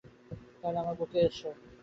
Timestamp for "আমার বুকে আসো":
0.79-1.49